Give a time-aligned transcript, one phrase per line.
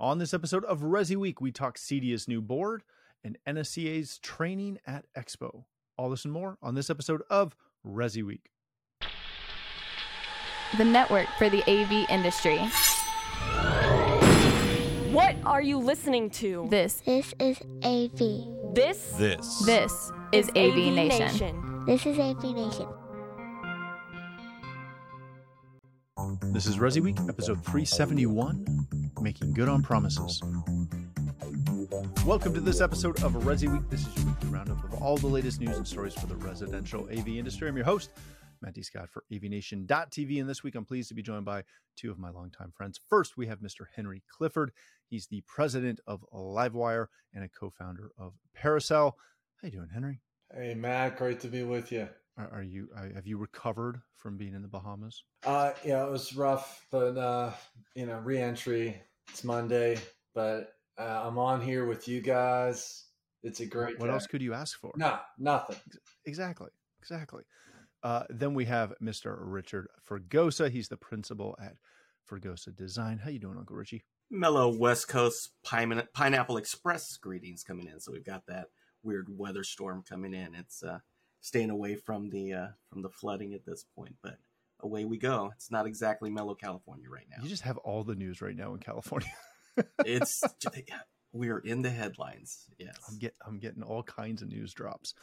[0.00, 2.84] On this episode of Resi Week, we talk CEDIA's new board
[3.22, 5.64] and NSCA's training at Expo.
[5.98, 7.54] All this and more on this episode of
[7.86, 8.50] Resi Week.
[10.78, 12.56] The network for the AV industry.
[15.12, 16.66] What are you listening to?
[16.70, 18.74] This, This is AV.
[18.74, 19.66] This This.
[19.66, 21.84] this is AV, Nation.
[21.84, 22.86] This is AV Nation.
[26.42, 28.88] This is Resi Week, episode 371
[29.20, 30.42] Making Good on Promises.
[32.26, 33.88] Welcome to this episode of Resi Week.
[33.88, 37.08] This is your weekly roundup of all the latest news and stories for the residential
[37.10, 37.68] AV industry.
[37.68, 38.10] I'm your host,
[38.62, 38.82] Matt D.
[38.82, 40.40] Scott for AVNation.tv.
[40.40, 41.62] And this week I'm pleased to be joined by
[41.96, 42.98] two of my longtime friends.
[43.08, 43.84] First, we have Mr.
[43.94, 44.72] Henry Clifford.
[45.08, 49.16] He's the president of Livewire and a co founder of Parasol.
[49.60, 50.20] How you doing, Henry?
[50.52, 52.08] Hey Matt, great to be with you.
[52.36, 55.24] Are, are you uh, have you recovered from being in the Bahamas?
[55.44, 57.52] Uh, yeah, it was rough, but uh,
[57.94, 59.00] you know, reentry.
[59.28, 59.98] It's Monday,
[60.34, 63.04] but uh, I'm on here with you guys.
[63.42, 63.98] It's a great.
[63.98, 64.12] What day.
[64.12, 64.92] else could you ask for?
[64.96, 65.76] No, nothing.
[66.26, 66.70] Exactly.
[67.00, 67.44] Exactly.
[68.02, 69.36] Uh, then we have Mr.
[69.38, 70.70] Richard Fregosa.
[70.70, 71.76] He's the principal at
[72.28, 73.18] Fregosa Design.
[73.18, 74.04] How you doing, Uncle Richie?
[74.30, 78.00] mellow West Coast pine- Pineapple Express greetings coming in.
[78.00, 78.68] So we've got that
[79.02, 80.54] weird weather storm coming in.
[80.54, 81.00] It's uh,
[81.40, 84.36] staying away from the uh, from the flooding at this point, but
[84.82, 85.50] away we go.
[85.54, 87.42] It's not exactly mellow California right now.
[87.42, 89.28] You just have all the news right now in California.
[90.04, 90.42] It's
[91.32, 92.66] we're in the headlines.
[92.78, 92.96] Yes.
[93.08, 95.14] I'm get I'm getting all kinds of news drops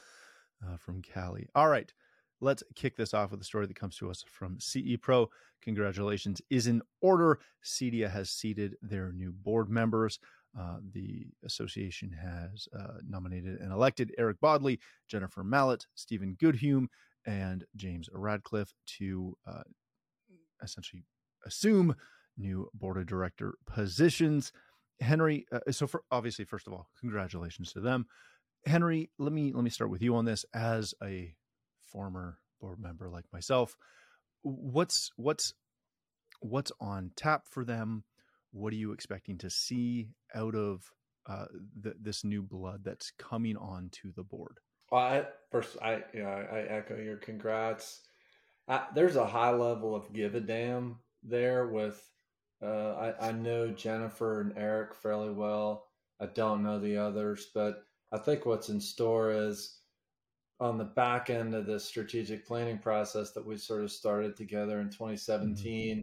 [0.66, 1.48] uh, from Cali.
[1.54, 1.92] All right,
[2.40, 5.30] let's kick this off with a story that comes to us from CE Pro.
[5.62, 7.40] Congratulations is in order.
[7.64, 10.20] CEDIA has seated their new board members.
[10.60, 16.88] Uh, the association has uh, nominated and elected Eric Bodley, Jennifer Mallet, Stephen Goodhume,
[17.26, 19.64] and James Radcliffe to uh,
[20.64, 21.04] essentially
[21.46, 21.96] assume
[22.38, 24.52] new board of director positions.
[25.00, 28.08] Henry, uh, so for obviously, first of all, congratulations to them.
[28.66, 31.34] Henry, let me let me start with you on this as a
[31.86, 33.76] former board member like myself.
[34.42, 35.54] What's what's
[36.40, 38.04] what's on tap for them?
[38.58, 40.92] What are you expecting to see out of
[41.28, 41.46] uh,
[41.80, 44.60] the, this new blood that's coming onto the board?
[44.92, 48.02] Well, I, first, I yeah, I echo your congrats.
[48.68, 52.02] I, there's a high level of give a damn there with.
[52.60, 55.86] Uh, I, I know Jennifer and Eric fairly well.
[56.20, 59.78] I don't know the others, but I think what's in store is
[60.60, 64.80] on the back end of the strategic planning process that we sort of started together
[64.80, 66.02] in 2017.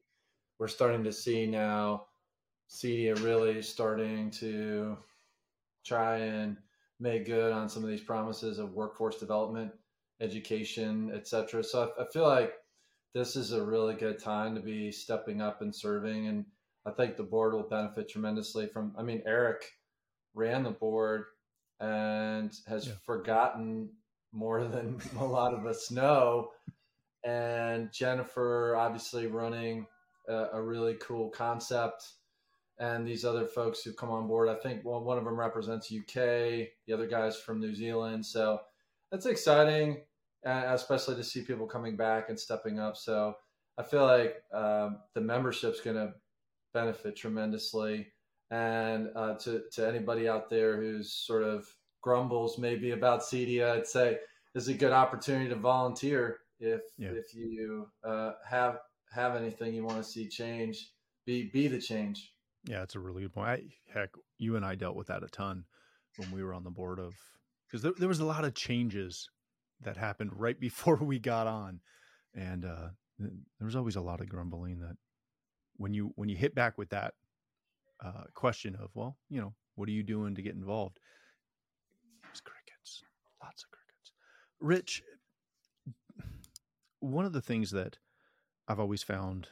[0.60, 2.06] We're starting to see now
[2.70, 4.96] CEDIA really starting to
[5.84, 6.56] try and
[7.00, 9.72] make good on some of these promises of workforce development,
[10.20, 11.62] education, etc.
[11.62, 12.54] So I, I feel like
[13.14, 16.26] this is a really good time to be stepping up and serving.
[16.26, 16.46] And
[16.86, 19.64] I think the board will benefit tremendously from, I mean, Eric
[20.34, 21.24] ran the board
[21.80, 22.94] and has Yeah.
[23.04, 23.90] forgotten
[24.32, 26.50] more than a lot of us know.
[27.24, 29.86] And Jennifer, obviously, running
[30.28, 32.04] a, a really cool concept.
[32.78, 35.92] And these other folks who come on board, I think one, one of them represents
[35.92, 36.14] UK,
[36.86, 38.26] the other guy's from New Zealand.
[38.26, 38.60] So
[39.12, 40.02] that's exciting,
[40.44, 42.96] uh, especially to see people coming back and stepping up.
[42.96, 43.34] So
[43.78, 46.14] I feel like um, the membership's going to
[46.72, 48.08] benefit tremendously.
[48.50, 51.66] And uh, to, to anybody out there who's sort of
[52.02, 54.18] grumbles maybe about CEDIA, I'd say
[54.52, 57.10] this is a good opportunity to volunteer if Yeah.
[57.10, 58.78] if you uh, have
[59.12, 60.90] have anything you want to see change.
[61.26, 62.33] Be be the change.
[62.66, 63.48] Yeah, it's a really good point.
[63.48, 65.64] I, heck, you and I dealt with that a ton
[66.16, 67.14] when we were on the board of
[67.66, 69.28] because there, there was a lot of changes
[69.82, 71.80] that happened right before we got on,
[72.34, 72.88] and uh,
[73.18, 74.96] there was always a lot of grumbling that
[75.76, 77.14] when you when you hit back with that
[78.02, 80.98] uh, question of well, you know, what are you doing to get involved?
[82.22, 83.02] It was crickets,
[83.42, 84.12] lots of crickets.
[84.60, 85.02] Rich,
[87.00, 87.98] one of the things that
[88.66, 89.48] I've always found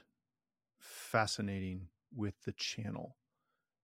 [0.78, 3.16] fascinating with the channel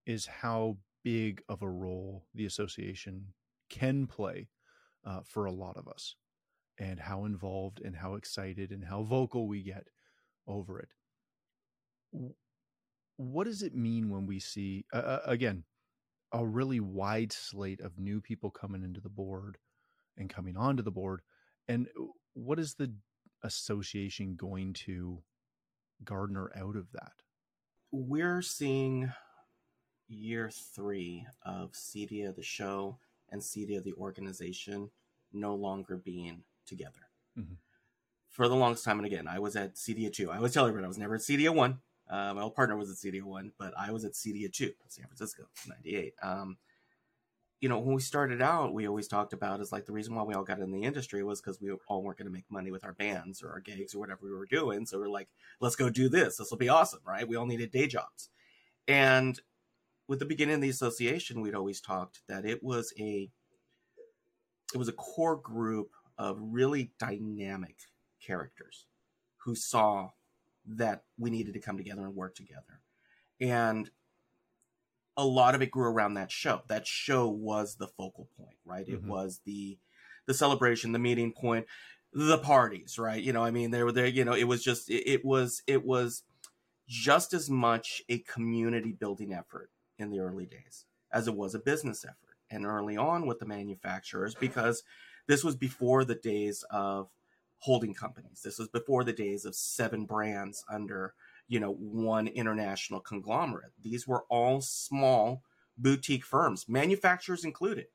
[0.06, 3.32] is how big of a role the association
[3.70, 4.48] can play
[5.04, 6.14] uh, for a lot of us
[6.78, 9.88] and how involved and how excited and how vocal we get
[10.46, 10.88] over it.
[13.16, 15.64] What does it mean when we see uh, again
[16.32, 19.58] a really wide slate of new people coming into the board
[20.16, 21.20] and coming onto the board?
[21.66, 21.88] And
[22.34, 22.94] what is the
[23.42, 25.22] association going to
[26.04, 27.12] garner out of that
[27.90, 29.12] We're seeing
[30.08, 32.98] year three of CEDIA the show
[33.30, 34.90] and CEDIA the organization
[35.32, 37.10] no longer being together.
[37.36, 37.56] Mhm.
[38.28, 40.30] For the longest time, and again, I was at CEDIA two.
[40.30, 41.80] I always tell everyone I was never at CEDIA one.
[42.08, 45.04] Uh, my old partner was at Cedia One, but I was at Cedia Two, San
[45.06, 46.14] Francisco, '98.
[46.22, 46.56] Um,
[47.60, 50.22] you know, when we started out, we always talked about is like the reason why
[50.22, 52.70] we all got in the industry was because we all weren't going to make money
[52.70, 54.86] with our bands or our gigs or whatever we were doing.
[54.86, 55.28] So we're like,
[55.60, 56.36] let's go do this.
[56.36, 57.26] This will be awesome, right?
[57.26, 58.30] We all needed day jobs.
[58.86, 59.40] And
[60.06, 63.28] with the beginning of the association, we'd always talked that it was a
[64.72, 67.76] it was a core group of really dynamic
[68.20, 68.86] characters
[69.38, 70.10] who saw
[70.66, 72.80] that we needed to come together and work together.
[73.40, 73.90] And
[75.18, 76.62] a lot of it grew around that show.
[76.68, 78.86] That show was the focal point, right?
[78.86, 78.94] Mm-hmm.
[78.94, 79.78] It was the
[80.26, 81.66] the celebration, the meeting point,
[82.12, 83.22] the parties, right?
[83.22, 84.06] You know, I mean, there were there.
[84.06, 86.22] You know, it was just it, it was it was
[86.86, 91.58] just as much a community building effort in the early days as it was a
[91.58, 92.36] business effort.
[92.50, 94.82] And early on with the manufacturers, because
[95.26, 97.10] this was before the days of
[97.58, 98.40] holding companies.
[98.42, 101.12] This was before the days of seven brands under
[101.48, 103.72] you know one international conglomerate.
[103.82, 105.42] These were all small
[105.76, 107.86] boutique firms manufacturers included.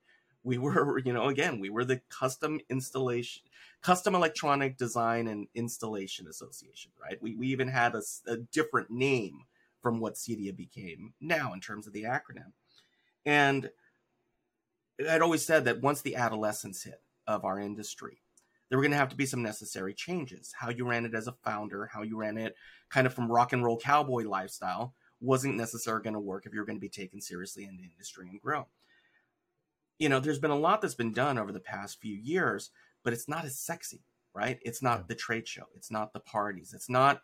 [0.43, 3.43] We were you know again we were the custom installation
[3.81, 7.21] custom electronic design and installation association right?
[7.21, 9.45] We, we even had a, a different name
[9.81, 12.53] from what cedia became now in terms of the acronym.
[13.25, 13.69] And
[15.09, 18.22] i'd always said that once the adolescence hit of our industry
[18.73, 20.51] there were going to have to be some necessary changes.
[20.57, 22.55] How you ran it as a founder, how you ran it
[22.89, 26.59] kind of from rock and roll cowboy lifestyle wasn't necessarily going to work if you
[26.59, 28.65] were going to be taken seriously in the industry and grow.
[29.99, 32.71] You know, there's been a lot that's been done over the past few years,
[33.03, 34.01] but it's not as sexy,
[34.33, 34.57] right?
[34.63, 37.21] It's not the trade show, it's not the parties, it's not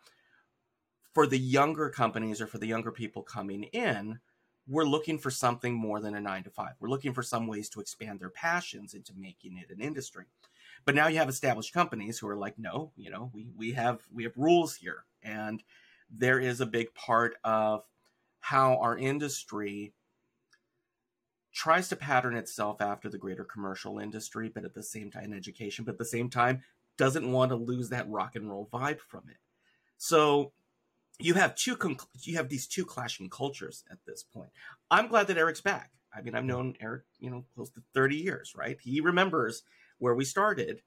[1.14, 4.20] for the younger companies or for the younger people coming in.
[4.68, 6.74] We're looking for something more than a nine to five.
[6.78, 10.26] We're looking for some ways to expand their passions into making it an industry.
[10.84, 14.00] But now you have established companies who are like, no, you know, we we have
[14.12, 15.62] we have rules here, and
[16.10, 17.84] there is a big part of
[18.40, 19.92] how our industry
[21.52, 25.84] tries to pattern itself after the greater commercial industry, but at the same time, education,
[25.84, 26.62] but at the same time,
[26.96, 29.38] doesn't want to lose that rock and roll vibe from it.
[29.98, 30.52] So
[31.18, 31.76] you have two
[32.22, 34.50] you have these two clashing cultures at this point.
[34.90, 35.90] I'm glad that Eric's back.
[36.14, 38.78] I mean, I've known Eric, you know, close to 30 years, right?
[38.80, 39.62] He remembers
[40.00, 40.82] where we started.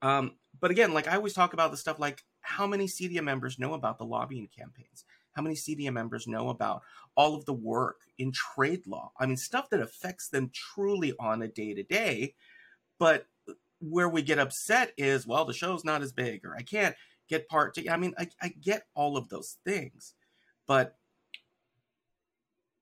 [0.00, 3.58] Um, but again, like I always talk about the stuff like how many CEDIA members
[3.58, 5.04] know about the lobbying campaigns?
[5.32, 6.82] How many CEDIA members know about
[7.16, 9.12] all of the work in trade law?
[9.18, 12.34] I mean, stuff that affects them truly on a day to day.
[12.98, 13.26] But
[13.80, 16.96] where we get upset is, well, the show's not as big, or I can't
[17.28, 17.74] get part.
[17.74, 20.14] To, I mean, I, I get all of those things,
[20.66, 20.96] but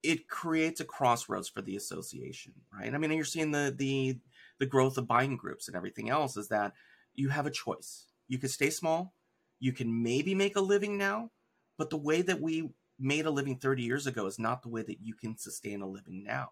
[0.01, 2.93] it creates a crossroads for the association, right?
[2.93, 4.17] I mean, you're seeing the the
[4.59, 6.73] the growth of buying groups and everything else is that
[7.13, 8.05] you have a choice.
[8.27, 9.13] You can stay small,
[9.59, 11.31] you can maybe make a living now,
[11.77, 12.69] but the way that we
[12.99, 15.87] made a living 30 years ago is not the way that you can sustain a
[15.87, 16.49] living now.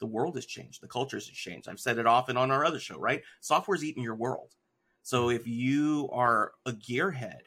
[0.00, 1.68] The world has changed, the culture has changed.
[1.68, 3.22] I've said it often on our other show, right?
[3.40, 4.54] Software's eating your world.
[5.02, 7.40] So if you are a gearhead,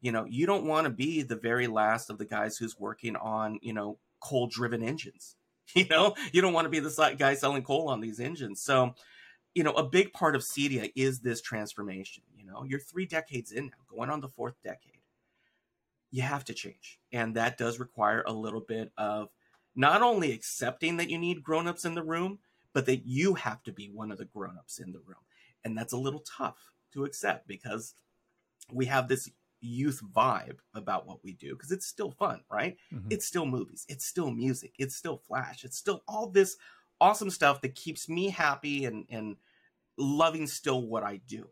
[0.00, 3.16] you know, you don't want to be the very last of the guys who's working
[3.16, 5.36] on, you know, coal driven engines.
[5.74, 8.62] You know, you don't want to be the guy selling coal on these engines.
[8.62, 8.94] So
[9.56, 12.22] you know, a big part of Cedia is this transformation.
[12.36, 15.00] You know, you're three decades in now, going on the fourth decade.
[16.10, 17.00] You have to change.
[17.10, 19.30] And that does require a little bit of
[19.74, 22.38] not only accepting that you need grown-ups in the room,
[22.74, 25.24] but that you have to be one of the grown-ups in the room.
[25.64, 27.94] And that's a little tough to accept because
[28.70, 29.30] we have this
[29.62, 32.76] youth vibe about what we do because it's still fun, right?
[32.92, 33.08] Mm-hmm.
[33.08, 36.58] It's still movies, it's still music, it's still flash, it's still all this
[37.00, 39.36] awesome stuff that keeps me happy and and
[39.96, 41.48] loving still what I do.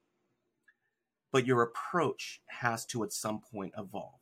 [1.32, 4.20] But your approach has to at some point evolve.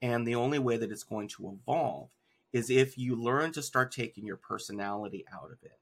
[0.00, 2.10] And the only way that it's going to evolve
[2.52, 5.78] is if you learn to start taking your personality out of it.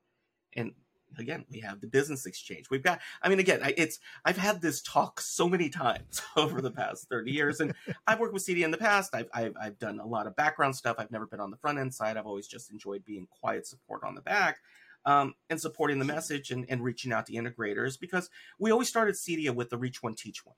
[0.55, 0.73] And
[1.19, 2.71] again, we have the business exchange.
[2.71, 6.71] We've got, I mean, again, it's, I've had this talk so many times over the
[6.71, 7.61] past 30 years.
[7.61, 7.75] And
[8.07, 9.15] I've worked with CEDIA in the past.
[9.15, 10.97] I've, I've, I've done a lot of background stuff.
[10.99, 12.17] I've never been on the front end side.
[12.17, 14.59] I've always just enjoyed being quiet support on the back
[15.05, 19.15] um, and supporting the message and, and reaching out to integrators because we always started
[19.15, 20.57] Cedia with the Reach One, Teach One,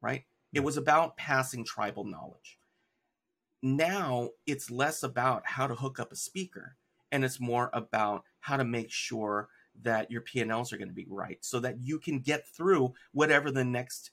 [0.00, 0.24] right?
[0.52, 2.58] It was about passing tribal knowledge.
[3.62, 6.76] Now it's less about how to hook up a speaker
[7.12, 9.48] and it's more about how to make sure
[9.82, 13.50] that your P&Ls are going to be right so that you can get through whatever
[13.50, 14.10] the next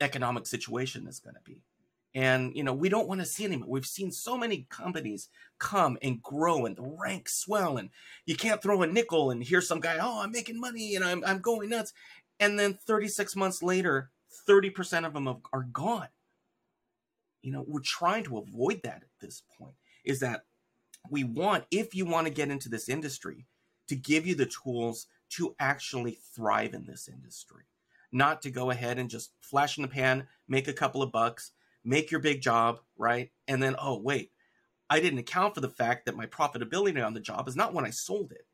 [0.00, 1.62] economic situation is going to be.
[2.14, 3.68] And you know, we don't want to see anymore.
[3.70, 5.28] We've seen so many companies
[5.58, 7.90] come and grow and the ranks swell, and
[8.26, 11.24] you can't throw a nickel and hear some guy, oh, I'm making money and I'm
[11.24, 11.92] I'm going nuts.
[12.40, 14.10] And then 36 months later,
[14.48, 16.08] 30% of them are gone.
[17.42, 19.74] you know, we're trying to avoid that at this point.
[20.04, 20.42] Is that
[21.10, 23.46] we want, if you want to get into this industry,
[23.88, 27.64] to give you the tools to actually thrive in this industry,
[28.12, 31.52] not to go ahead and just flash in the pan, make a couple of bucks,
[31.84, 33.30] make your big job, right?
[33.48, 34.30] And then, oh, wait,
[34.88, 37.84] I didn't account for the fact that my profitability on the job is not when
[37.84, 38.46] I sold it.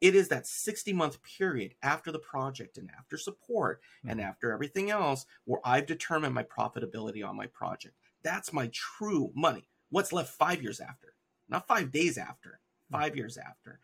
[0.00, 4.10] It is that 60 month period after the project and after support mm-hmm.
[4.10, 7.96] and after everything else where I've determined my profitability on my project.
[8.22, 9.68] That's my true money.
[9.90, 11.14] What's left five years after?
[11.48, 13.18] Not five days after, five mm-hmm.
[13.18, 13.78] years after.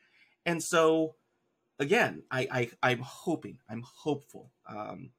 [0.47, 1.14] And so,
[1.78, 2.49] again, I,
[2.82, 5.11] I I'm hoping, I'm hopeful, um,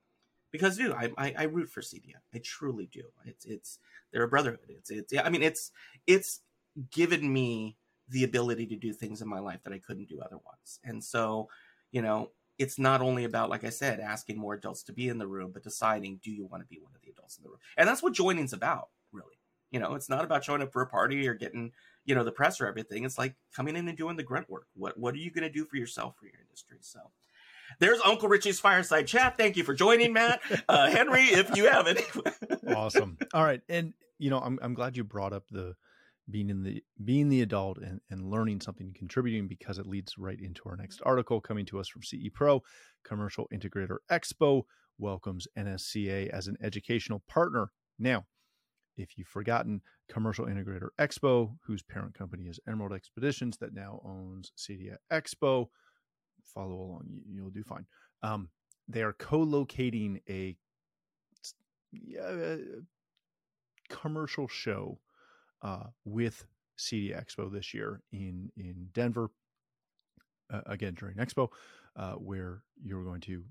[0.52, 2.16] because dude, I, I, I root for CEDIA.
[2.34, 3.04] I truly do.
[3.26, 3.80] It's it's
[4.12, 4.60] they're a brotherhood.
[4.70, 5.24] It's it's yeah.
[5.24, 5.72] I mean it's
[6.08, 6.42] it's
[6.92, 7.78] given me
[8.10, 10.80] the ability to do things in my life that I couldn't do otherwise.
[10.84, 11.48] And so,
[11.92, 15.18] you know, it's not only about like I said, asking more adults to be in
[15.18, 17.50] the room, but deciding do you want to be one of the adults in the
[17.50, 17.60] room.
[17.78, 19.40] And that's what joining's about, really.
[19.72, 21.72] You know, it's not about showing up for a party or getting
[22.06, 23.06] you know the press or everything.
[23.06, 24.68] It's like coming in and doing the grunt work.
[24.76, 26.78] What what are you going to do for yourself for your industry?
[26.82, 27.00] So
[27.80, 29.38] there's Uncle Richie's fireside chat.
[29.38, 30.42] Thank you for joining, Matt.
[30.68, 32.04] Uh, Henry, if you have it.
[32.76, 33.18] awesome.
[33.34, 35.76] All right, and you know, I'm I'm glad you brought up the
[36.30, 40.40] being in the being the adult and, and learning something contributing because it leads right
[40.40, 42.62] into our next article coming to us from ce pro
[43.04, 44.64] commercial integrator expo
[44.98, 48.26] welcomes nsca as an educational partner now
[48.98, 54.52] if you've forgotten commercial integrator expo whose parent company is emerald expositions that now owns
[54.58, 55.68] cedia expo
[56.54, 57.86] follow along, you, will do fine.
[58.24, 58.50] Um,
[58.88, 60.56] they are co-locating a,
[62.20, 62.58] a
[63.90, 65.00] commercial show
[65.62, 66.46] uh, with
[66.78, 69.30] CEDIA Expo this year in in Denver.
[70.52, 71.48] Uh, again during Expo,
[71.96, 73.44] uh, where you're going to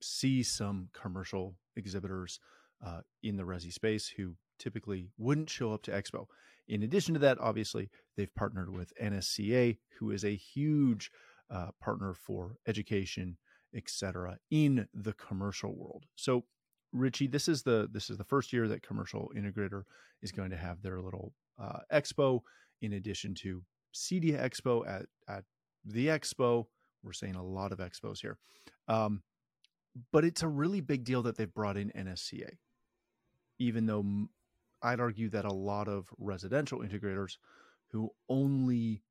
[0.00, 2.40] see some commercial exhibitors
[2.84, 6.26] uh, in the Resi space who typically wouldn't show up to Expo.
[6.68, 11.10] In addition to that, obviously, they've partnered with NSCA, who is a huge
[11.52, 13.36] uh, partner for education,
[13.76, 16.04] etc., in the commercial world.
[16.16, 16.44] So,
[16.92, 19.82] Richie, this is the this is the first year that Commercial Integrator
[20.22, 22.40] is going to have their little uh, expo,
[22.80, 23.62] in addition to
[23.94, 25.44] CEDIA Expo at at
[25.84, 26.66] the expo.
[27.02, 28.38] We're saying a lot of expos here,
[28.88, 29.22] um,
[30.12, 32.50] but it's a really big deal that they've brought in NSCA,
[33.58, 34.04] even though
[34.82, 37.36] I'd argue that a lot of residential integrators
[37.90, 39.02] who only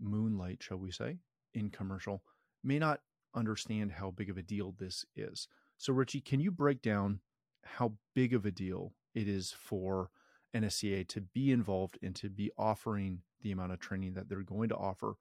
[0.00, 1.18] moonlight, shall we say,
[1.54, 2.22] in commercial
[2.62, 3.00] may not
[3.34, 5.48] understand how big of a deal this is.
[5.76, 7.20] So, Richie, can you break down
[7.64, 10.10] how big of a deal it is for
[10.54, 14.68] NSCA to be involved and to be offering the amount of training that they're going
[14.68, 15.16] to offer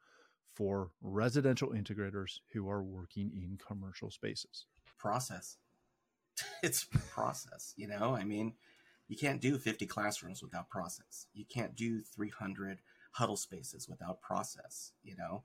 [0.54, 4.66] for residential integrators who are working in commercial spaces?
[4.98, 5.58] Process.
[6.64, 8.16] It's process, you know?
[8.16, 8.54] I mean,
[9.08, 11.28] you can't do 50 classrooms without process.
[11.34, 12.80] You can't do 300
[13.12, 15.44] huddle spaces without process, you know?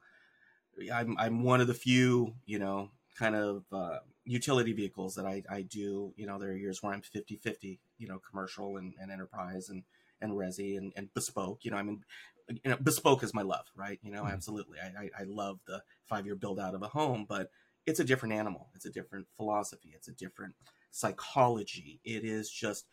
[0.92, 5.42] I'm I'm one of the few, you know, kind of uh, utility vehicles that I,
[5.48, 6.12] I do.
[6.16, 9.68] You know, there are years where I'm 50 50, you know, commercial and, and enterprise
[9.68, 9.84] and,
[10.20, 11.64] and resi and, and bespoke.
[11.64, 12.02] You know, I mean,
[12.48, 13.98] you know, bespoke is my love, right?
[14.02, 14.32] You know, mm-hmm.
[14.32, 14.78] absolutely.
[14.80, 17.50] I, I, I love the five year build out of a home, but
[17.86, 18.68] it's a different animal.
[18.74, 19.92] It's a different philosophy.
[19.94, 20.54] It's a different
[20.90, 22.00] psychology.
[22.04, 22.86] It is just,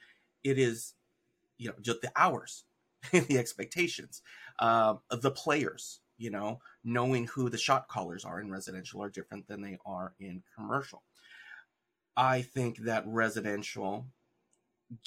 [0.44, 0.96] it is,
[1.58, 2.66] you know, just the hours,
[3.12, 4.22] the expectations,
[4.60, 9.48] uh, the players, you know, knowing who the shot callers are in residential are different
[9.48, 11.02] than they are in commercial.
[12.16, 14.06] I think that residential,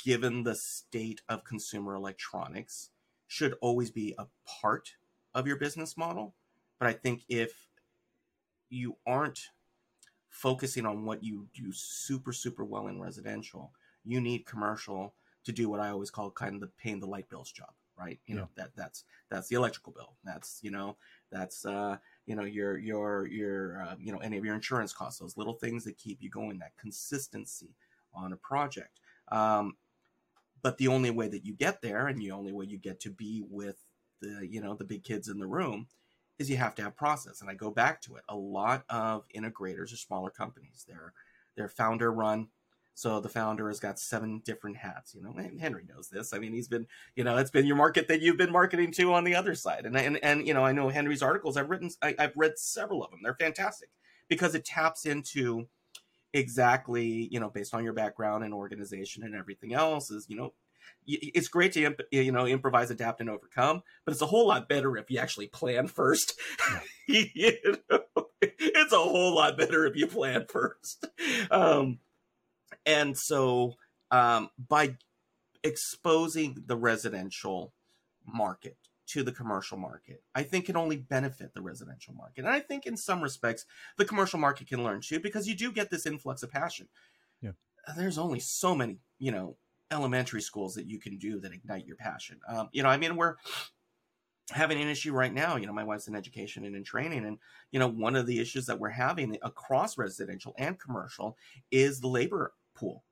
[0.03, 2.91] given the state of consumer electronics,
[3.29, 4.95] should always be a part
[5.35, 6.35] of your business model.
[6.81, 7.69] But I think if
[8.69, 9.51] you aren't
[10.29, 13.71] focusing on what you do super, super well in residential,
[14.05, 17.29] you need commercial to do what I always call kind of the paying the light
[17.29, 18.19] bills job right?
[18.27, 18.43] You yeah.
[18.43, 20.17] know that that's that's the electrical bill.
[20.25, 20.97] That's you know
[21.31, 21.97] that's uh
[22.27, 25.55] you know your your your uh, you know any of your insurance costs those little
[25.55, 27.75] things that keep you going that consistency
[28.15, 29.01] on a project.
[29.31, 29.77] Um
[30.63, 33.11] but the only way that you get there and the only way you get to
[33.11, 33.77] be with
[34.21, 35.87] the you know the big kids in the room
[36.39, 37.41] is you have to have process.
[37.41, 38.25] And i go back to it.
[38.29, 40.85] A lot of integrators are smaller companies.
[40.89, 41.13] They're
[41.57, 42.49] they're founder run
[42.95, 45.15] so the founder has got seven different hats.
[45.15, 46.33] You know, Henry knows this.
[46.33, 46.87] I mean, he's been,
[47.17, 49.85] you know, it's been your market that you've been marketing to on the other side.
[49.85, 51.57] And and and you know, I know Henry's articles.
[51.57, 53.21] I've written, I, I've read several of them.
[53.23, 53.91] They're fantastic
[54.29, 55.67] because it taps into
[56.33, 60.11] exactly, you know, based on your background and organization and everything else.
[60.13, 60.53] Is you know,
[61.07, 64.97] it's great to you know improvise, adapt, and overcome, but it's a whole lot better
[64.97, 66.39] if you actually plan first.
[67.09, 67.29] you
[67.91, 68.01] know,
[68.41, 71.07] it's a whole lot better if you plan first.
[71.51, 71.99] Um,
[72.87, 73.75] and so
[74.11, 74.97] um, by
[75.63, 77.73] exposing the residential
[78.27, 78.77] market
[79.07, 82.45] to the commercial market, I think can only benefit the residential market.
[82.45, 83.67] And I think in some respects,
[83.99, 86.89] the commercial market can learn too, because you do get this influx of passion.
[87.43, 87.53] Yeah.
[87.97, 89.57] There's only so many, you know,
[89.91, 92.41] elementary schools that you can do that ignite your passion.
[92.49, 93.37] Um, you know, I mean, we're
[94.51, 95.57] having an issue right now.
[95.57, 97.39] You know, my wife's in education and in training, and
[97.71, 101.37] you know, one of the issues that we're having across residential and commercial
[101.71, 103.05] is the labor pool.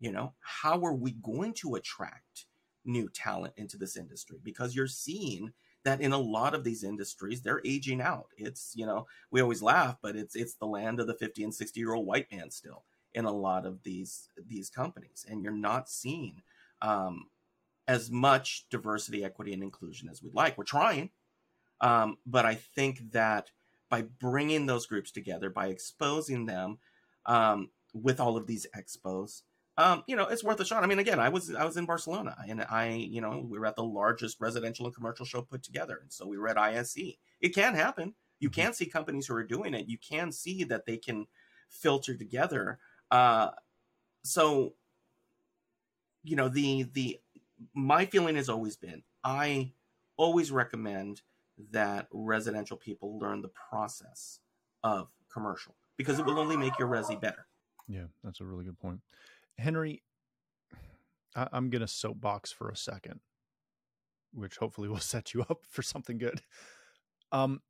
[0.00, 2.46] You know, how are we going to attract
[2.84, 4.38] new talent into this industry?
[4.42, 5.52] Because you're seeing
[5.84, 9.62] that in a lot of these industries they're aging out it's you know we always
[9.62, 12.50] laugh but it's it's the land of the 50 and 60 year old white man
[12.50, 16.42] still in a lot of these these companies and you're not seeing
[16.80, 17.26] um,
[17.86, 21.10] as much diversity equity and inclusion as we'd like we're trying
[21.80, 23.50] um, but i think that
[23.88, 26.78] by bringing those groups together by exposing them
[27.26, 29.42] um, with all of these expos
[29.78, 30.84] um, you know, it's worth a shot.
[30.84, 33.66] I mean, again, I was I was in Barcelona, and I, you know, we were
[33.66, 37.16] at the largest residential and commercial show put together, and so we were at ISE.
[37.40, 38.14] It can happen.
[38.38, 38.60] You mm-hmm.
[38.60, 39.88] can see companies who are doing it.
[39.88, 41.26] You can see that they can
[41.70, 42.80] filter together.
[43.10, 43.50] Uh,
[44.24, 44.74] so,
[46.22, 47.20] you know, the the
[47.74, 49.72] my feeling has always been I
[50.18, 51.22] always recommend
[51.70, 54.40] that residential people learn the process
[54.84, 57.46] of commercial because it will only make your resi better.
[57.92, 59.00] Yeah, that's a really good point.
[59.58, 60.02] Henry,
[61.36, 63.20] I- I'm going to soapbox for a second,
[64.32, 66.40] which hopefully will set you up for something good.
[67.32, 67.60] Um,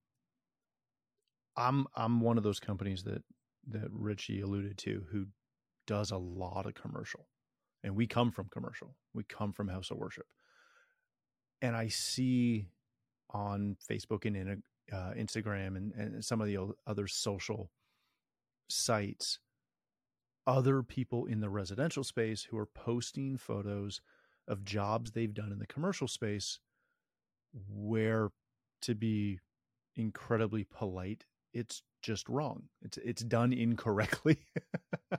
[1.57, 3.23] I'm I'm one of those companies that
[3.69, 5.27] that Richie alluded to who
[5.87, 7.27] does a lot of commercial,
[7.83, 8.95] and we come from commercial.
[9.13, 10.27] We come from House of Worship,
[11.61, 12.69] and I see
[13.31, 14.63] on Facebook and in,
[14.93, 17.71] uh, Instagram and, and some of the other social
[18.69, 19.39] sites
[20.47, 24.01] other people in the residential space who are posting photos
[24.49, 26.59] of jobs they've done in the commercial space
[27.69, 28.31] where
[28.81, 29.39] to be
[29.97, 32.65] incredibly polite it's just wrong.
[32.83, 34.39] It's it's done incorrectly.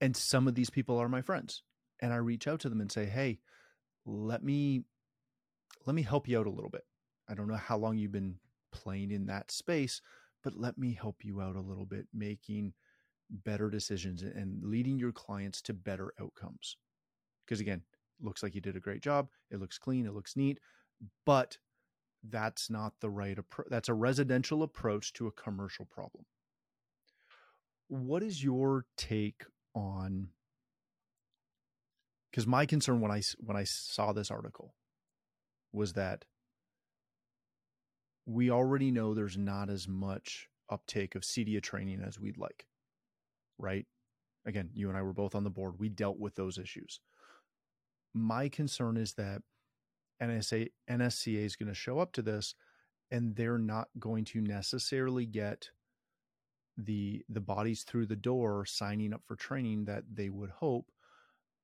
[0.00, 1.62] And some of these people are my friends
[2.00, 3.38] and i reach out to them and say hey
[4.04, 4.82] let me
[5.86, 6.82] let me help you out a little bit.
[7.28, 8.40] I don't know how long you've been
[8.72, 10.02] playing in that space
[10.42, 12.74] but let me help you out a little bit making
[13.32, 16.76] better decisions and leading your clients to better outcomes.
[17.44, 17.82] Because again,
[18.20, 19.28] looks like you did a great job.
[19.50, 20.58] It looks clean, it looks neat,
[21.26, 21.58] but
[22.28, 23.68] that's not the right approach.
[23.70, 26.24] That's a residential approach to a commercial problem.
[27.88, 30.28] What is your take on
[32.30, 34.74] because my concern when I when I saw this article
[35.72, 36.24] was that
[38.24, 42.66] we already know there's not as much uptake of CEDIA training as we'd like
[43.62, 43.86] right?
[44.44, 45.78] Again, you and I were both on the board.
[45.78, 47.00] We dealt with those issues.
[48.12, 49.42] My concern is that
[50.22, 52.54] NSA NSCA is going to show up to this
[53.10, 55.70] and they're not going to necessarily get
[56.76, 60.90] the the bodies through the door signing up for training that they would hope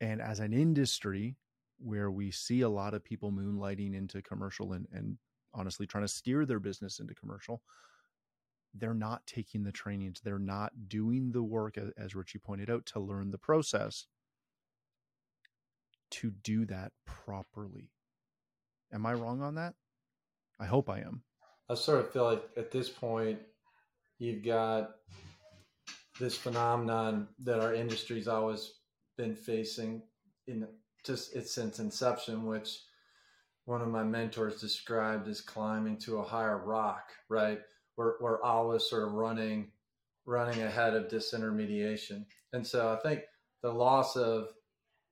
[0.01, 1.37] and as an industry
[1.79, 5.17] where we see a lot of people moonlighting into commercial and, and
[5.55, 7.63] honestly trying to steer their business into commercial
[8.79, 13.01] they're not taking the trainings they're not doing the work as richie pointed out to
[13.01, 14.07] learn the process
[16.11, 17.91] to do that properly.
[18.93, 19.75] Am i wrong on that?
[20.59, 21.23] I hope i am.
[21.69, 23.39] I sort of feel like at this point
[24.19, 24.97] you've got
[26.19, 28.73] this phenomenon that our industry's always
[29.17, 30.03] been facing
[30.47, 30.67] in
[31.05, 32.81] just its since inception which
[33.67, 37.61] one of my mentors described as climbing to a higher rock right
[37.99, 39.69] we're, we're always sort of running
[40.25, 42.25] running ahead of disintermediation.
[42.53, 43.23] And so I think
[43.63, 44.49] the loss of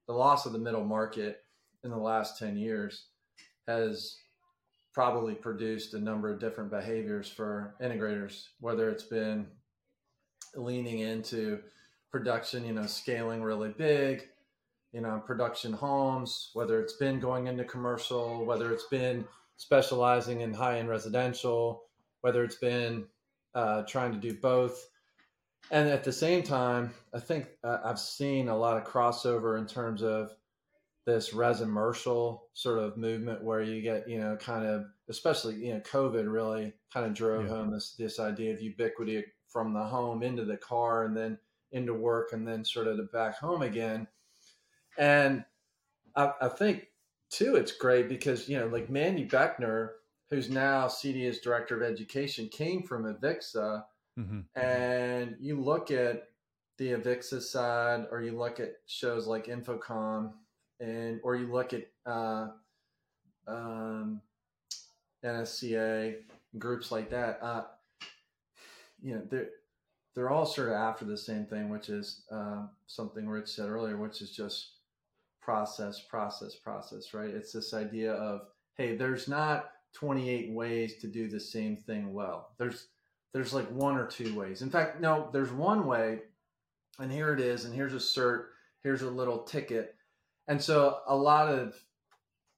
[0.06, 1.40] the loss of the middle market
[1.82, 3.06] in the last 10 years
[3.66, 4.18] has
[4.92, 9.46] probably produced a number of different behaviors for integrators, whether it's been
[10.54, 11.60] leaning into
[12.12, 14.28] production, you know, scaling really big,
[14.92, 19.24] you know, production homes, whether it's been going into commercial, whether it's been
[19.56, 21.85] specializing in high end residential,
[22.20, 23.04] whether it's been
[23.54, 24.88] uh, trying to do both.
[25.70, 29.66] And at the same time, I think uh, I've seen a lot of crossover in
[29.66, 30.30] terms of
[31.06, 35.80] this resimercial sort of movement where you get, you know, kind of, especially, you know,
[35.80, 37.50] COVID really kind of drove yeah.
[37.50, 41.38] home this, this idea of ubiquity from the home into the car and then
[41.72, 44.06] into work and then sort of back home again.
[44.98, 45.44] And
[46.14, 46.88] I, I think
[47.30, 49.90] too, it's great because, you know, like Mandy Beckner
[50.30, 53.84] who's now CEDIA's director of education, came from Avixa.
[54.18, 54.58] Mm-hmm.
[54.58, 56.28] And you look at
[56.78, 60.32] the Avixa side, or you look at shows like InfoComm,
[60.80, 62.48] and or you look at uh,
[63.46, 64.20] um,
[65.24, 66.16] NSCA
[66.58, 67.64] groups like that, uh,
[69.02, 69.48] you know, they're
[70.14, 73.98] they're all sort of after the same thing, which is uh, something Rich said earlier,
[73.98, 74.70] which is just
[75.42, 77.12] process, process, process.
[77.12, 77.30] Right?
[77.30, 78.42] It's this idea of
[78.76, 82.50] hey, there's not 28 ways to do the same thing well.
[82.58, 82.88] There's
[83.32, 84.62] there's like one or two ways.
[84.62, 86.20] In fact, no, there's one way,
[86.98, 88.46] and here it is, and here's a cert,
[88.82, 89.94] here's a little ticket.
[90.48, 91.74] And so a lot of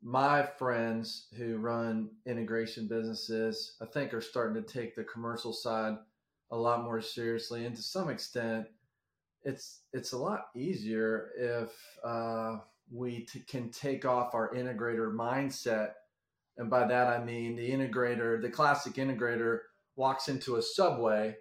[0.03, 5.97] my friends who run integration businesses, I think, are starting to take the commercial side
[6.51, 8.67] a lot more seriously, and to some extent,
[9.45, 11.71] it's it's a lot easier if
[12.05, 12.59] uh,
[12.91, 15.93] we t- can take off our integrator mindset,
[16.59, 19.61] and by that I mean the integrator, the classic integrator
[19.97, 21.37] walks into a subway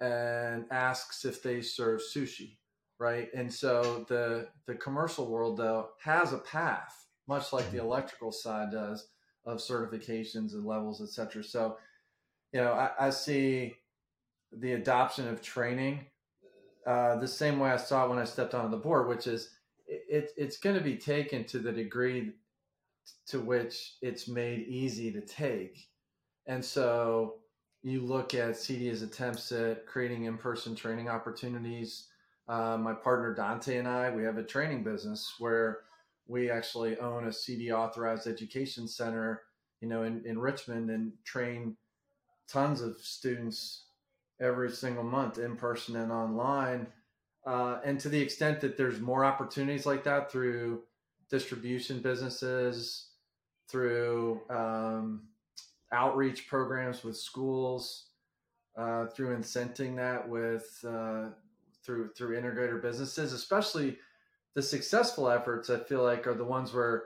[0.00, 2.56] and asks if they serve sushi,
[2.98, 3.28] right?
[3.34, 8.72] And so the the commercial world though has a path, much like the electrical side
[8.72, 9.06] does,
[9.44, 11.44] of certifications and levels, etc.
[11.44, 11.76] So,
[12.52, 13.74] you know, I, I, see
[14.52, 16.06] the adoption of training
[16.86, 19.50] uh, the same way I saw it when I stepped onto the board, which is
[19.86, 22.32] it, it's going to be taken to the degree
[23.26, 25.88] to which it's made easy to take
[26.46, 27.36] and so
[27.82, 32.08] you look at CEDIA's attempts at creating in-person training opportunities.
[32.48, 35.78] Uh, my partner Dante and I, we have a training business where
[36.26, 39.42] we actually own a CEDIA authorized education center,
[39.80, 41.76] you know, in, in Richmond and train
[42.48, 43.84] tons of students
[44.40, 46.86] every single month in person and online.
[47.46, 50.82] Uh, and to the extent that there's more opportunities like that through
[51.30, 53.10] distribution businesses,
[53.68, 55.22] through um,
[55.92, 58.06] outreach programs with schools,
[58.76, 61.26] uh, through incenting that with uh,
[61.84, 63.96] through through integrator businesses, especially
[64.54, 65.70] the successful efforts.
[65.70, 67.04] I feel like are the ones where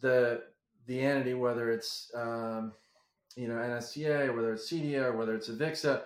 [0.00, 0.42] the
[0.86, 2.72] the entity, whether it's um,
[3.36, 6.02] you know NSCA, whether it's CEDIA, or whether it's Avixa,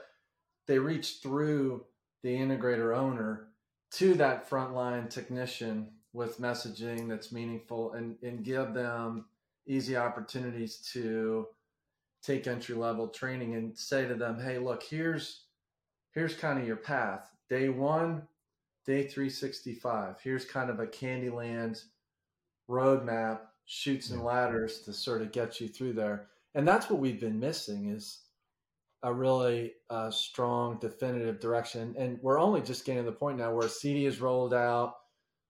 [0.67, 1.85] they reach through
[2.23, 3.49] the integrator owner
[3.93, 9.27] to that frontline technician with messaging that's meaningful and, and give them
[9.67, 11.47] easy opportunities to
[12.23, 15.45] take entry level training and say to them, hey, look, here's
[16.13, 17.31] here's kind of your path.
[17.49, 18.23] Day one,
[18.85, 20.17] day 365.
[20.23, 21.83] Here's kind of a Candyland
[22.69, 26.27] roadmap, Chutes and ladders to sort of get you through there.
[26.55, 28.23] And that's what we've been missing is
[29.03, 31.95] a really uh, strong, definitive direction.
[31.97, 34.95] And we're only just getting to the point now where CEDIA is rolled out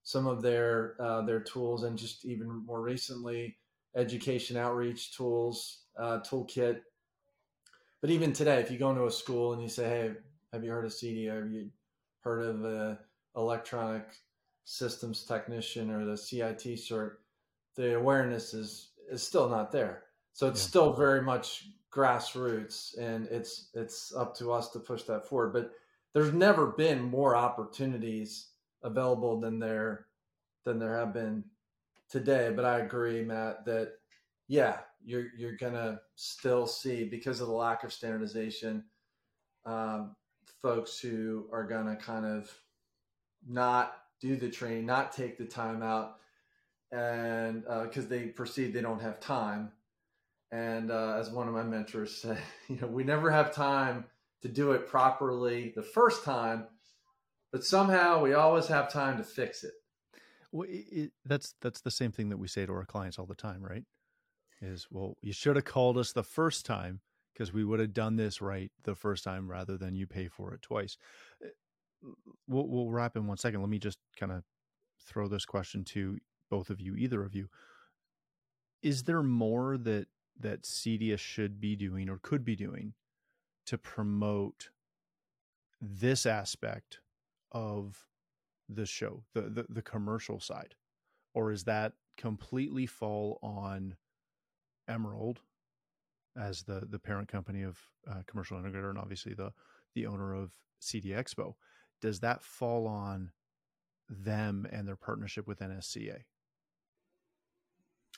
[0.03, 3.57] some of their uh, their tools, and just even more recently,
[3.95, 6.81] education outreach tools uh, toolkit.
[8.01, 10.13] But even today, if you go into a school and you say, "Hey,
[10.53, 11.35] have you heard of CEDIA?
[11.35, 11.71] Have you
[12.21, 12.99] heard of the
[13.37, 14.07] electronic
[14.65, 17.17] systems technician or the CIT cert?"
[17.77, 20.05] The awareness is is still not there.
[20.33, 20.69] So it's yeah.
[20.69, 25.53] still very much grassroots, and it's it's up to us to push that forward.
[25.53, 25.73] But
[26.13, 28.49] there's never been more opportunities
[28.83, 30.07] available than there
[30.65, 31.45] than there have been
[32.09, 32.53] today.
[32.55, 33.93] But I agree, Matt, that
[34.49, 38.85] yeah, you're you're gonna still see because of the lack of standardization,
[39.65, 40.17] um,
[40.63, 42.51] folks who are gonna kind of
[43.47, 46.17] not do the training, not take the time out,
[46.93, 49.73] and because uh, they perceive they don't have time.
[50.53, 52.39] And uh, as one of my mentors said,
[52.69, 54.05] you know, we never have time
[54.43, 56.67] to do it properly the first time,
[57.53, 59.73] but somehow we always have time to fix it.
[60.53, 63.27] Well, it, it, that's that's the same thing that we say to our clients all
[63.27, 63.85] the time, right?
[64.63, 67.01] is well you should have called us the first time
[67.33, 70.53] because we would have done this right the first time rather than you pay for
[70.53, 70.97] it twice
[71.45, 71.49] eh,
[72.47, 74.43] we'll, we'll wrap in one second let me just kind of
[75.07, 76.19] throw this question to
[76.51, 77.49] both of you either of you
[78.83, 80.07] is there more that
[80.39, 82.95] that CEDIA should be doing or could be doing
[83.67, 84.71] to promote
[85.83, 87.01] this aspect
[87.53, 88.07] of
[88.69, 90.75] the show the, the the commercial side
[91.35, 93.97] or is that completely fall on
[94.89, 95.41] Emerald
[96.37, 99.53] as the the parent company of uh, Commercial Integrator and obviously the
[99.95, 101.55] the owner of CEDIA Expo.
[102.01, 103.33] Does that fall on
[104.09, 106.23] them and their partnership with NSCA?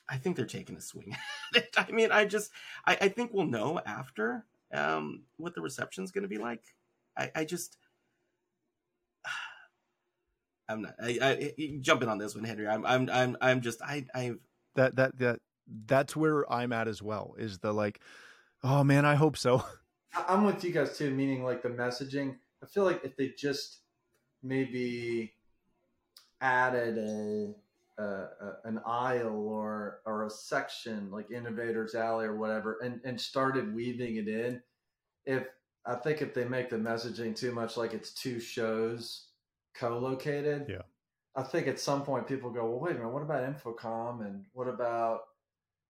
[0.09, 1.17] I think they're taking a swing.
[1.77, 2.51] I mean, I just
[2.87, 6.63] I, I think we'll know after um, what the reception's going to be like.
[7.17, 7.77] I, I just
[10.73, 10.95] I'm not.
[11.01, 12.67] I, I jumping on this one, Henry.
[12.67, 14.39] I'm I'm I'm I'm just I I've
[14.75, 15.41] that that that
[15.87, 17.35] that's where I'm at as well.
[17.39, 18.01] Is the like,
[18.65, 19.65] oh man, I hope so.
[20.29, 21.11] I'm with you guys too.
[21.11, 22.37] Meaning like the messaging.
[22.63, 23.79] I feel like if they just
[24.43, 25.33] maybe
[26.41, 27.55] added a
[27.99, 33.21] a, a, an aisle or or a section like Innovators Alley or whatever, and and
[33.21, 34.63] started weaving it in,
[35.27, 35.47] if
[35.85, 39.27] I think if they make the messaging too much like it's two shows
[39.75, 40.83] co-located, Yeah.
[41.35, 44.45] I think at some point people go, well, wait a minute, what about InfoComm and
[44.53, 45.23] what about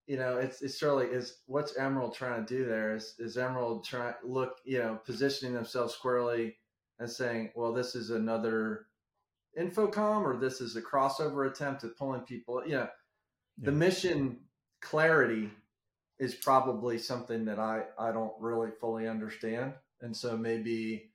[0.07, 2.95] you know, it's it's surely is what's Emerald trying to do there?
[2.97, 6.57] Is is Emerald trying look, you know, positioning themselves squarely
[6.99, 8.87] and saying, well, this is another
[9.59, 12.63] InfoComm or this is a crossover attempt at pulling people.
[12.67, 12.89] You know,
[13.59, 14.41] the mission
[14.81, 15.51] clarity
[16.19, 21.12] is probably something that I I don't really fully understand, and so maybe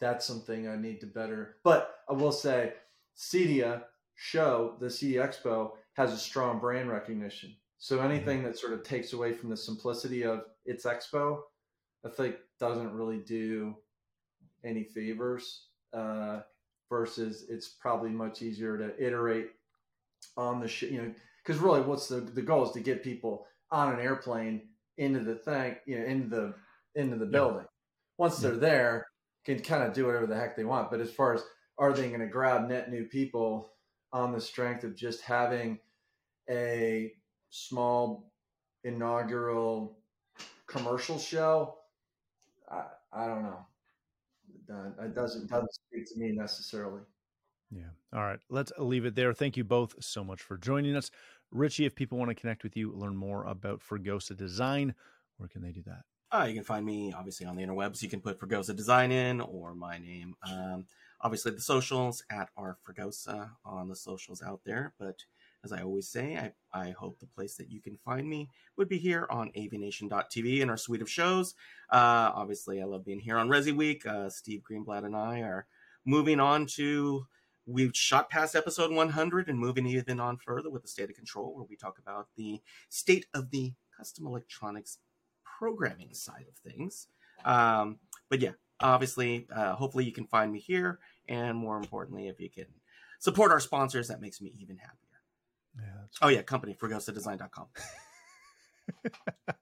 [0.00, 1.56] that's something I need to better.
[1.62, 2.74] But I will say,
[3.16, 3.82] CEDIA
[4.14, 7.54] show the CEDIA Expo has a strong brand recognition.
[7.78, 11.40] So anything that sort of takes away from the simplicity of its expo,
[12.04, 13.74] I think doesn't really do
[14.64, 15.66] any favors.
[15.92, 16.40] Uh,
[16.90, 19.50] versus, it's probably much easier to iterate
[20.36, 23.46] on the sh- you know because really, what's the the goal is to get people
[23.70, 26.54] on an airplane into the thing, you know, into the
[27.00, 27.30] into the Yeah.
[27.30, 27.66] building.
[28.18, 28.50] Once Yeah.
[28.50, 29.06] they're there,
[29.44, 30.90] can kind of do whatever the heck they want.
[30.90, 31.42] But as far as
[31.78, 33.70] are they going to grab net new people
[34.12, 35.78] on the strength of just having
[36.48, 37.12] a
[37.48, 38.32] small
[38.84, 39.98] inaugural
[40.66, 41.76] commercial show?
[42.70, 43.66] I, I don't know.
[45.02, 47.02] It doesn't doesn't speak to me necessarily.
[47.70, 47.90] Yeah.
[48.12, 48.38] All right.
[48.48, 49.32] Let's leave it there.
[49.32, 51.10] Thank you both so much for joining us.
[51.50, 54.94] Richie, if people want to connect with you, learn more about Fregosa Design,
[55.38, 56.02] where can they do that?
[56.32, 58.02] Uh, you can find me obviously on the interwebs.
[58.02, 60.36] You can put Fregosa Design in or my name.
[60.48, 60.86] Um,
[61.20, 64.92] obviously, the socials at our Fregosa on the socials out there.
[64.98, 65.24] But
[65.64, 68.88] as I always say, I, I hope the place that you can find me would
[68.88, 71.54] be here on AVNation.tv in our suite of shows.
[71.90, 74.06] Uh, obviously, I love being here on Resi Week.
[74.06, 75.66] Uh, Steve Greenblatt and I are
[76.06, 77.26] moving on to.
[77.66, 81.54] We've shot past episode 100 and moving even on further with the state of control,
[81.54, 84.98] where we talk about the state of the custom electronics
[85.60, 87.06] programming side of things.
[87.44, 87.98] Um,
[88.30, 92.48] but yeah, obviously, uh, hopefully you can find me here, and more importantly, if you
[92.48, 92.64] can
[93.18, 94.96] support our sponsors, that makes me even happier.
[95.78, 96.06] Yeah.
[96.22, 97.66] Oh yeah, company fregosadesign.com.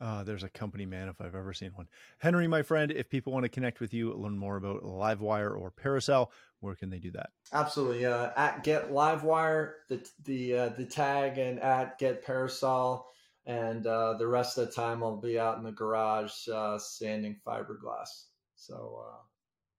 [0.00, 1.88] Uh, there's a company man if I've ever seen one.
[2.18, 5.72] Henry, my friend, if people want to connect with you, learn more about Livewire or
[5.72, 7.30] Parasol, where can they do that?
[7.52, 8.06] Absolutely.
[8.06, 13.08] Uh, at Get Livewire, the the uh, the tag, and at Get Parasol,
[13.48, 17.40] and uh, the rest of the time I'll be out in the garage uh, sanding
[17.44, 18.26] fiberglass.
[18.54, 19.16] So uh,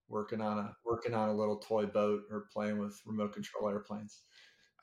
[0.10, 4.24] working on a working on a little toy boat or playing with remote control airplanes.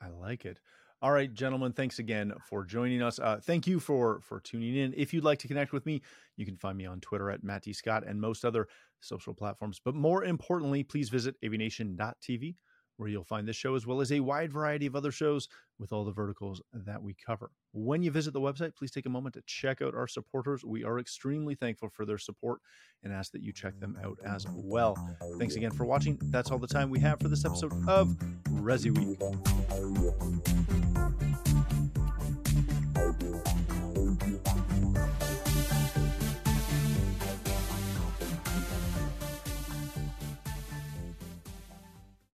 [0.01, 0.59] I like it.
[1.01, 3.19] All right, gentlemen, thanks again for joining us.
[3.19, 4.93] Uh, thank you for for tuning in.
[4.95, 6.01] If you'd like to connect with me,
[6.37, 7.73] you can find me on Twitter at Matt D.
[7.73, 8.67] Scott and most other
[9.01, 9.81] social platforms.
[9.83, 12.55] But more importantly, please visit aviation.tv,
[12.97, 15.47] where you'll find this show as well as a wide variety of other shows
[15.79, 17.51] with all the verticals that we cover.
[17.71, 20.65] When you visit the website, please take a moment to check out our supporters.
[20.65, 22.59] We are extremely thankful for their support
[23.03, 24.97] and ask that you check them out as well.
[25.37, 26.19] Thanks again for watching.
[26.25, 28.09] That's all the time we have for this episode of
[28.49, 30.96] Resi Week.